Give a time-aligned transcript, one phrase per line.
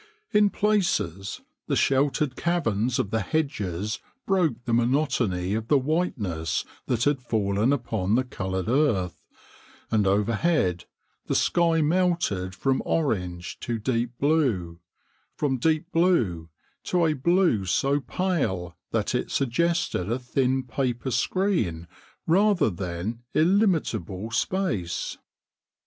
[0.31, 7.03] In places the sheltered caverns of the hedges broke the monotony of the whiteness that
[7.03, 9.21] had fallen upon the coloured earth,
[9.91, 10.85] and overhead
[11.27, 14.79] the sky melted from orange to deep blue,
[15.35, 16.49] from deep blue
[16.85, 21.87] to a blue so pale that it suggested a thin paper screen
[22.25, 25.19] rather than illimitable space.